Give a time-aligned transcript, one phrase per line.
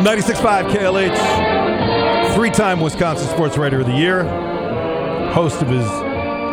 [0.00, 4.24] 96.5 KLH, three-time Wisconsin Sports Writer of the Year,
[5.34, 5.86] host of his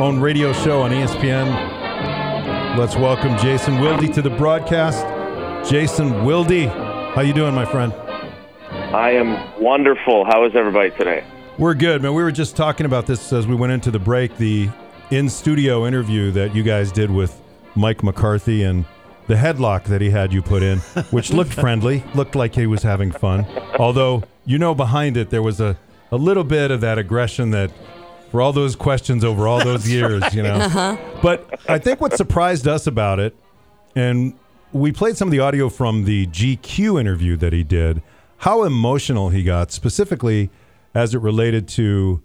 [0.02, 1.48] own radio show on ESPN.
[2.78, 5.06] Let's welcome Jason Wilde to the broadcast.
[5.70, 6.68] Jason Wilde,
[7.16, 7.94] how you doing, my friend?
[8.94, 10.26] I am wonderful.
[10.26, 11.24] How is everybody today?
[11.58, 12.14] We're good, man.
[12.14, 14.70] We were just talking about this as we went into the break, the
[15.10, 17.42] in-studio interview that you guys did with
[17.76, 18.84] Mike McCarthy and
[19.28, 20.80] the headlock that he had you put in,
[21.12, 23.46] which looked friendly, looked like he was having fun.
[23.78, 25.78] Although, you know, behind it, there was a,
[26.12, 27.72] a little bit of that aggression that,
[28.32, 30.56] for all those questions over all those years, you know.
[30.56, 30.98] Uh-huh.
[31.22, 33.36] But I think what surprised us about it,
[33.96, 34.38] and
[34.74, 38.02] we played some of the audio from the GQ interview that he did,
[38.38, 40.50] how emotional he got, specifically
[40.94, 42.22] as it related to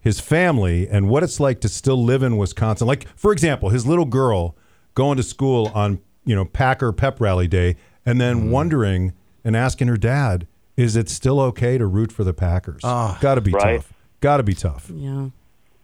[0.00, 2.86] his family and what it's like to still live in Wisconsin.
[2.86, 4.56] Like, for example, his little girl
[4.94, 8.50] going to school on, you know, Packer pep rally day and then mm.
[8.50, 12.82] wondering and asking her dad, is it still okay to root for the Packers?
[12.84, 13.76] Ah, got to be Right.
[13.76, 13.92] tough.
[14.20, 14.90] Got to be tough.
[14.94, 15.28] Yeah.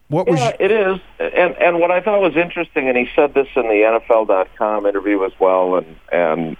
[0.08, 0.98] What was Yeah, it is.
[1.18, 5.24] And and what I thought was interesting, and he said this in the NFL.com interview
[5.24, 6.56] as well, and and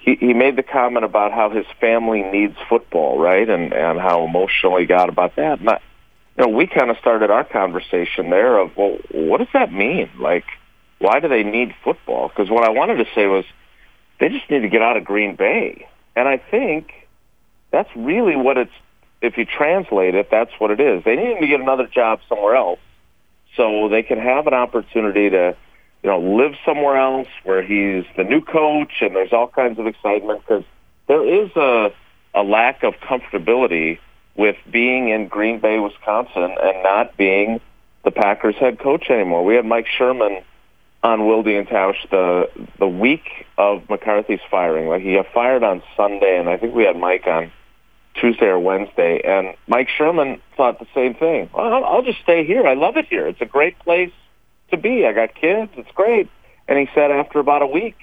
[0.00, 4.24] he, he made the comment about how his family needs football, right, and and how
[4.24, 5.60] emotional he got about that.
[5.60, 5.80] And I,
[6.36, 10.08] you know, we kind of started our conversation there of, well, what does that mean?
[10.18, 10.44] Like,
[10.98, 12.28] why do they need football?
[12.28, 13.44] Because what I wanted to say was,
[14.20, 16.92] they just need to get out of Green Bay, and I think
[17.70, 18.72] that's really what it's.
[19.20, 21.02] If you translate it, that's what it is.
[21.04, 22.78] They need to get another job somewhere else
[23.56, 25.56] so they can have an opportunity to,
[26.04, 29.88] you know, live somewhere else where he's the new coach and there's all kinds of
[29.88, 30.62] excitement because
[31.08, 31.92] there is a
[32.34, 33.98] a lack of comfortability
[34.36, 37.60] with being in Green Bay, Wisconsin, and not being
[38.04, 39.44] the Packers head coach anymore.
[39.44, 40.42] We had Mike Sherman
[41.02, 44.88] on Wilde and Tausch the the week of McCarthy's firing.
[44.88, 47.52] Like he got fired on Sunday, and I think we had Mike on
[48.14, 51.50] Tuesday or Wednesday, and Mike Sherman thought the same thing.
[51.52, 52.66] Well, I'll, I'll just stay here.
[52.66, 53.26] I love it here.
[53.26, 54.12] It's a great place
[54.70, 55.06] to be.
[55.06, 55.70] I got kids.
[55.76, 56.28] It's great.
[56.66, 57.96] And he said after about a week,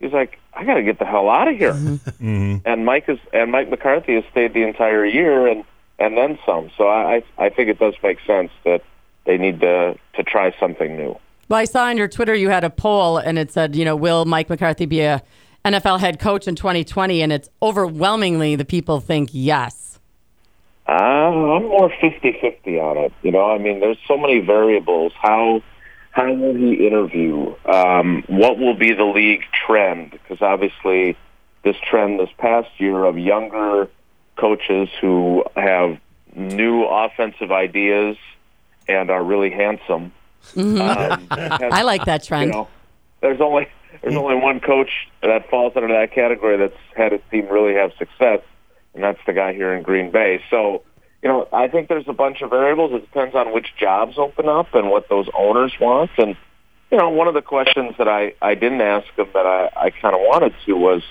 [0.00, 1.72] he's like, I got to get the hell out of here.
[1.72, 1.96] Mm-hmm.
[2.18, 2.68] Mm-hmm.
[2.68, 5.64] And Mike is and Mike McCarthy has stayed the entire year and
[6.00, 6.70] and then some.
[6.76, 8.82] So I I I think it does make sense that
[9.24, 11.18] they need to to try something new.
[11.48, 13.96] Well, I saw on your Twitter you had a poll and it said, you know,
[13.96, 15.22] will Mike McCarthy be a
[15.64, 17.22] NFL head coach in 2020?
[17.22, 19.98] And it's overwhelmingly the people think yes.
[20.86, 23.12] Uh, I'm more 50-50 on it.
[23.22, 25.12] You know, I mean, there's so many variables.
[25.20, 25.62] How
[26.10, 27.54] how will he interview?
[27.64, 30.10] Um, what will be the league trend?
[30.10, 31.16] Because obviously,
[31.62, 33.88] this trend this past year of younger
[34.36, 35.98] coaches who have
[36.34, 38.16] new offensive ideas
[38.88, 40.12] and are really handsome.
[40.56, 42.50] Um, has- I like that you trend.
[42.52, 42.68] know,
[43.20, 43.68] there's only
[44.02, 44.90] there's only one coach
[45.22, 48.40] that falls under that category that's had his team really have success,
[48.94, 50.40] and that's the guy here in Green Bay.
[50.50, 50.82] So,
[51.22, 52.92] you know, I think there's a bunch of variables.
[52.92, 56.10] It depends on which jobs open up and what those owners want.
[56.18, 56.36] And
[56.90, 59.90] you know, one of the questions that I I didn't ask him that I I
[59.90, 61.02] kind of wanted to was,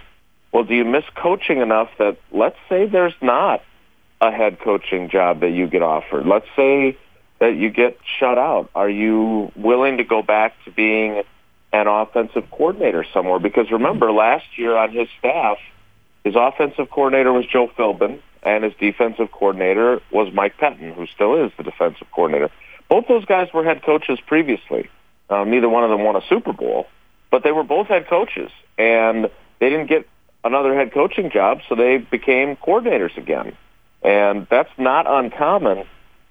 [0.51, 3.61] well, do you miss coaching enough that let's say there's not
[4.21, 6.25] a head coaching job that you get offered.
[6.25, 6.97] Let's say
[7.39, 8.69] that you get shut out.
[8.75, 11.23] Are you willing to go back to being
[11.71, 13.39] an offensive coordinator somewhere?
[13.39, 15.57] Because remember, last year on his staff,
[16.23, 21.45] his offensive coordinator was Joe Philbin, and his defensive coordinator was Mike Pettine, who still
[21.45, 22.49] is the defensive coordinator.
[22.89, 24.89] Both those guys were head coaches previously.
[25.29, 26.87] Um, neither one of them won a Super Bowl,
[27.31, 30.07] but they were both head coaches, and they didn't get
[30.43, 33.55] another head coaching job, so they became coordinators again.
[34.01, 35.85] And that's not uncommon.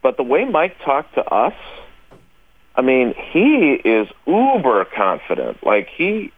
[0.06, 1.52] But the way Mike talked to us,
[2.76, 5.66] I mean, he is uber confident.
[5.66, 6.32] Like he,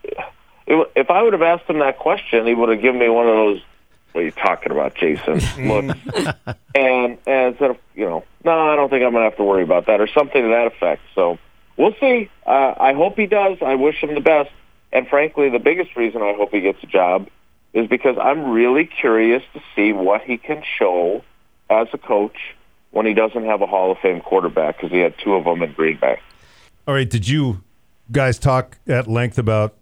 [0.67, 3.28] it, if I would have asked him that question, he would have given me one
[3.28, 3.61] of those.
[4.12, 5.43] What are you talking about, Jason?
[5.69, 5.84] Look,
[6.75, 9.45] and and instead of you know, no, I don't think I'm going to have to
[9.45, 11.03] worry about that, or something to that effect.
[11.15, 11.39] So
[11.77, 12.31] we'll see.
[12.47, 13.59] Uh, I hope he does.
[13.61, 14.49] I wish him the best.
[14.95, 17.28] And frankly, the biggest reason I hope he gets a job
[17.75, 21.22] is because I'm really curious to see what he can show
[21.69, 22.39] as a coach
[22.91, 25.63] when he doesn't have a Hall of Fame quarterback because he had two of them
[25.63, 26.21] in Green Bay.
[26.87, 27.63] All right, did you
[28.11, 29.75] guys talk at length about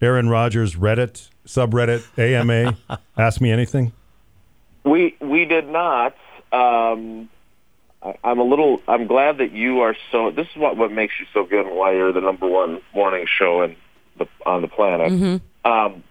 [0.00, 2.76] Aaron Rodgers Reddit subreddit AMA?
[3.16, 3.92] Ask me anything.
[4.84, 6.14] We we did not.
[6.52, 7.28] Um,
[8.02, 8.80] I, I'm a little.
[8.86, 10.30] I'm glad that you are so.
[10.30, 13.26] This is what what makes you so good, and why you're the number one morning
[13.26, 13.76] show in
[14.18, 15.40] the, on the planet.
[15.64, 16.04] Um,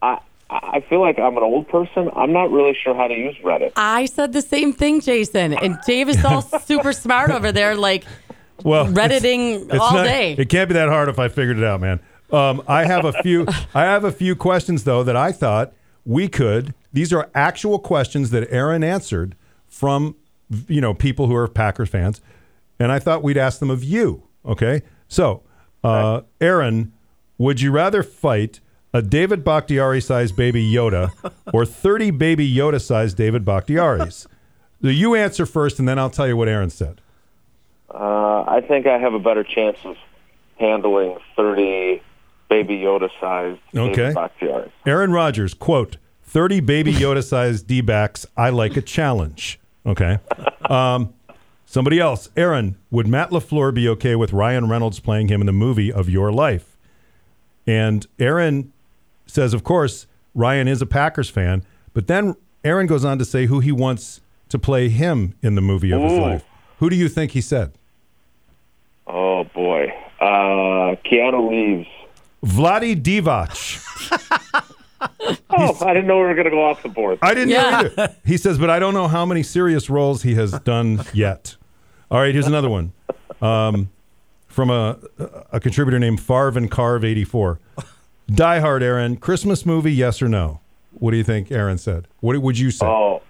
[0.00, 2.08] I I feel like I'm an old person.
[2.14, 3.72] I'm not really sure how to use Reddit.
[3.76, 5.52] I said the same thing, Jason.
[5.54, 8.04] And Dave is all super smart over there, like
[8.62, 10.34] Well, Redditing it's all not- day.
[10.38, 12.00] It can't be that hard if I figured it out, man.
[12.30, 13.46] Um, I have a few.
[13.74, 15.72] I have a few questions though that I thought
[16.04, 19.36] we could these are actual questions that Aaron answered
[19.68, 20.16] from
[20.66, 22.20] you know people who are Packers fans,
[22.80, 24.24] and I thought we'd ask them of you.
[24.44, 25.42] Okay, so
[25.84, 26.92] uh, Aaron,
[27.38, 28.58] would you rather fight
[28.96, 31.12] a David Bakhtiari sized baby Yoda
[31.52, 34.26] or 30 baby Yoda sized David Bakhtiaris?
[34.82, 37.00] So you answer first, and then I'll tell you what Aaron said.
[37.92, 39.96] Uh, I think I have a better chance of
[40.58, 42.02] handling 30
[42.48, 44.12] baby Yoda sized Okay.
[44.14, 44.70] Bakhtiaris.
[44.86, 48.26] Aaron Rodgers, quote, 30 baby Yoda sized D backs.
[48.36, 49.60] I like a challenge.
[49.84, 50.18] Okay.
[50.70, 51.12] Um,
[51.66, 52.30] somebody else.
[52.36, 56.08] Aaron, would Matt LaFleur be okay with Ryan Reynolds playing him in the movie of
[56.08, 56.76] your life?
[57.66, 58.72] And Aaron
[59.26, 62.34] says, of course, Ryan is a Packers fan, but then
[62.64, 66.00] Aaron goes on to say who he wants to play him in the movie of
[66.02, 66.44] his life.
[66.78, 67.72] Who do you think he said?
[69.06, 69.92] Oh, boy.
[70.20, 71.88] Uh, Keanu Reeves.
[72.44, 73.82] Vlade Divac.
[75.50, 77.18] Oh, I didn't know we were going to go off the board.
[77.20, 77.70] I didn't Yeah.
[77.70, 78.16] know either.
[78.24, 81.56] He says, but I don't know how many serious roles he has done yet.
[82.10, 82.92] All right, here's another one
[83.42, 83.90] um,
[84.46, 84.98] from a,
[85.52, 87.60] a contributor named Farv Carve 84.
[88.28, 89.16] Die Hard, Aaron.
[89.16, 90.60] Christmas movie, yes or no?
[90.92, 92.08] What do you think Aaron said?
[92.20, 92.86] What would you say?
[92.86, 93.22] Oh,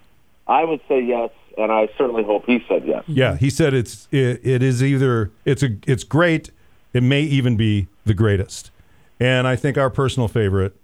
[0.47, 3.05] I would say yes, and I certainly hope he said yes.
[3.07, 6.51] Yeah, he said it's it, it is either it's a it's great,
[6.93, 8.71] it may even be the greatest.
[9.19, 10.77] And I think our personal favorite,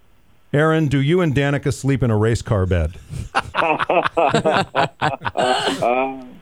[0.52, 2.94] Aaron, do you and Danica sleep in a race car bed?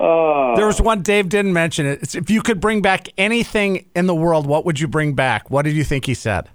[0.00, 2.02] Uh, there was one Dave didn't mention it.
[2.02, 5.50] It's if you could bring back anything in the world, what would you bring back?
[5.50, 6.48] What did you think he said?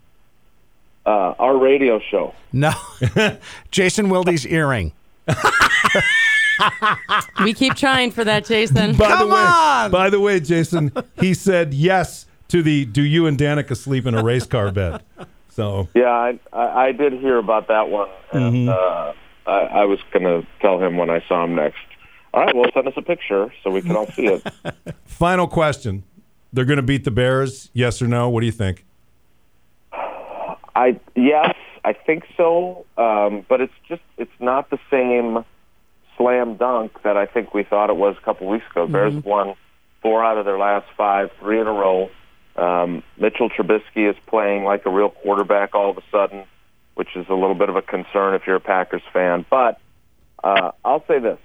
[1.06, 2.34] Uh, our radio show.
[2.54, 2.72] No,
[3.72, 4.94] Jason Wilde's earring.
[7.44, 8.96] We keep trying for that, Jason.
[8.96, 9.92] By Come the way, on!
[9.92, 14.14] by the way, Jason, he said yes to the "Do you and Danica sleep in
[14.14, 15.02] a race car bed?"
[15.50, 19.14] So Yeah, I, I, I did hear about that one, and uh,
[19.48, 21.80] I, I was going to tell him when I saw him next.
[22.34, 24.48] All right, well, send us a picture so we can all see it.
[25.06, 26.04] final question:
[26.54, 27.70] They're going to beat the Bears?
[27.74, 28.30] Yes or no?
[28.30, 28.86] What do you think?
[30.82, 31.54] I yes,
[31.86, 35.46] I think so, um, but it's just it's not the same
[36.18, 38.88] slam dunk that I think we thought it was a couple weeks ago.
[38.88, 39.54] Bears won
[40.02, 42.10] four out of their last five, three in a row.
[42.56, 46.46] Um, Mitchell Trubisky is playing like a real quarterback all of a sudden,
[46.96, 49.46] which is a little bit of a concern if you're a Packers fan.
[49.50, 49.80] But
[50.44, 51.40] uh, I'll say this: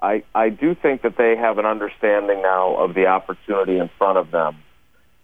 [0.00, 4.16] I I do think that they have an understanding now of the opportunity in front
[4.16, 4.58] of them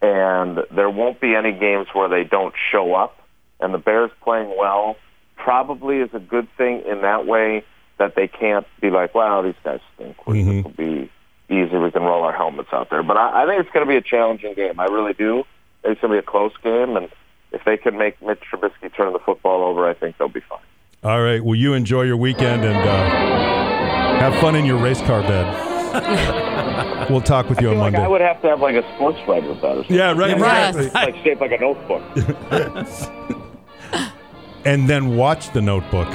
[0.03, 3.20] and there won't be any games where they don't show up.
[3.61, 4.97] And the Bears playing well
[5.37, 7.65] probably is a good thing in that way
[7.99, 10.17] that they can't be like, "Wow, these guys stink.
[10.27, 11.11] This will be
[11.49, 11.77] easy.
[11.77, 13.97] We can roll our helmets out there." But I, I think it's going to be
[13.97, 14.81] a challenging game.
[14.81, 15.41] I really do.
[15.41, 17.09] I think It's going to be a close game, and
[17.53, 20.59] if they can make Mitch Trubisky turn the football over, I think they'll be fine.
[21.03, 21.43] All right.
[21.43, 25.47] Well, you enjoy your weekend and uh, have fun in your race car bed.
[27.11, 28.05] we'll talk with I you on like Monday.
[28.05, 29.97] I would have to have like a sports writer bet or something.
[29.97, 30.37] yeah, right.
[30.39, 30.77] Yes.
[30.77, 31.13] exactly.
[31.13, 33.37] Like shaped like a notebook.
[34.65, 36.09] And then watch the Notebook.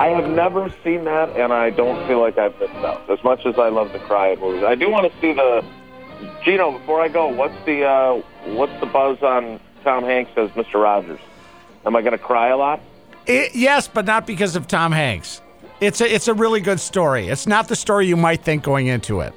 [0.00, 3.08] I have never seen that, and I don't feel like I've missed out.
[3.10, 5.64] As much as I love to cry at movies, I do want to see the.
[6.44, 8.22] Gino, before I go, what's the uh,
[8.54, 10.82] what's the buzz on Tom Hanks as Mr.
[10.82, 11.20] Rogers?
[11.86, 12.80] Am I going to cry a lot?
[13.26, 15.40] It, yes, but not because of Tom Hanks.
[15.80, 17.28] It's a it's a really good story.
[17.28, 19.32] It's not the story you might think going into it.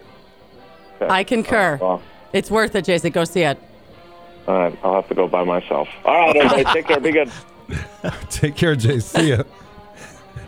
[1.01, 1.77] I concur.
[1.81, 2.01] Well,
[2.33, 3.11] It's worth it, Jason.
[3.11, 3.59] Go see it.
[4.47, 5.87] All right, I'll have to go by myself.
[6.05, 6.99] All right, everybody, take care.
[6.99, 7.31] Be good.
[8.29, 8.99] Take care, Jay.
[8.99, 9.43] See ya.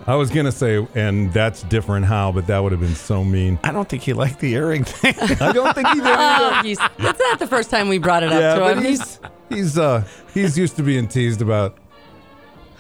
[0.06, 3.58] I was gonna say, and that's different how, but that would have been so mean.
[3.64, 5.16] I don't think he liked the earring thing.
[5.42, 6.06] I don't think he did.
[6.06, 8.84] Oh, he's, it's not the first time we brought it up yeah, to but him.
[8.84, 9.20] he's
[9.50, 11.78] he's uh he's used to being teased about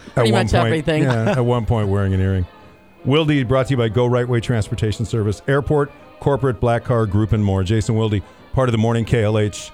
[0.07, 1.03] at Pretty one much point, everything.
[1.03, 2.45] Yeah, at one point wearing an earring.
[3.05, 7.31] Wildy brought to you by Go Right Way Transportation Service, Airport, Corporate, Black Car Group,
[7.31, 7.63] and more.
[7.63, 8.21] Jason Wildy,
[8.53, 9.71] part of the Morning KLH